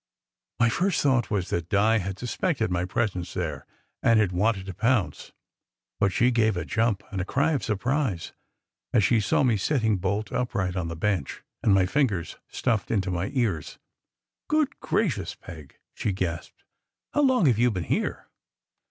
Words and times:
My 0.59 0.67
first 0.69 0.99
thought 1.03 1.29
was 1.29 1.51
that 1.51 1.69
Di 1.69 1.99
had 1.99 2.17
suspected 2.17 2.71
my 2.71 2.85
presence 2.85 3.35
there, 3.35 3.67
and 4.01 4.19
had 4.19 4.31
wanted 4.31 4.65
to 4.65 4.73
pounce; 4.73 5.31
but 5.99 6.11
she 6.11 6.31
gave 6.31 6.57
a 6.57 6.65
jump 6.65 7.03
and 7.11 7.21
a 7.21 7.23
cry 7.23 7.51
of 7.51 7.63
surprise 7.63 8.33
as 8.93 9.03
she 9.03 9.19
saw 9.19 9.43
me 9.43 9.57
sitting 9.57 9.97
bolt 9.97 10.31
upright 10.31 10.75
on 10.75 10.87
the 10.87 10.95
bench, 10.95 11.43
with 11.61 11.69
my 11.71 11.85
fingers 11.85 12.37
stuffed 12.47 12.89
into 12.89 13.11
my 13.11 13.29
ears. 13.35 13.77
"Good 14.47 14.79
gracious, 14.79 15.35
Peg!" 15.35 15.75
she 15.93 16.13
gasped. 16.13 16.63
"How 17.13 17.21
long 17.21 17.45
have 17.45 17.59
you 17.59 17.69
been 17.69 17.83
here?" 17.83 18.27